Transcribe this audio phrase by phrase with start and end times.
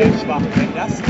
[0.00, 0.40] sehr schwach.
[0.56, 1.09] Wenn das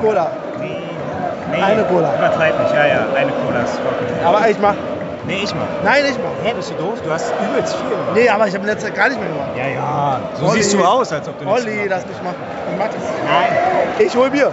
[0.00, 0.30] Cola.
[0.60, 0.80] Nee,
[1.50, 1.62] nee.
[1.62, 2.14] Eine Cola.
[2.16, 3.06] Übertreib nicht, ja, ja.
[3.14, 4.24] Eine Cola ist vollkommen.
[4.24, 4.74] Aber ich mach.
[5.26, 5.66] Nee, ich mach.
[5.84, 6.44] Nein, ich mach.
[6.44, 7.00] Hä, bist du doof?
[7.04, 8.10] Du hast übelst viel gemacht.
[8.14, 9.48] Nee, aber ich habe in letzter Zeit gar nicht mehr gemacht.
[9.56, 10.20] Ja, ja.
[10.34, 10.62] So Olli.
[10.62, 12.36] siehst du aus, als ob du nichts Olli, lass mich machen.
[12.70, 13.02] Ich mach das.
[13.24, 14.06] Nein.
[14.06, 14.52] Ich hol Bier.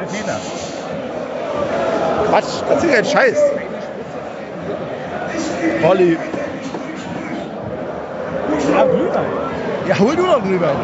[0.00, 0.36] Elfmeter.
[2.28, 3.42] Quatsch, das ist kein Scheiß.
[5.82, 6.18] Olli.
[8.74, 9.26] Ja, Glühwein.
[9.88, 10.76] Ja, hol du doch Glühwein.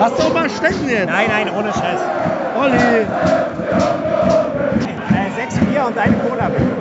[0.00, 1.10] Lass doch mal stecken jetzt.
[1.10, 2.00] Nein, nein, ohne Scheiß.
[2.58, 2.74] Olli.
[2.74, 3.04] Äh,
[5.36, 6.79] sechs Bier und eine Cola bitte.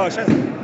[0.00, 0.57] Oh, 次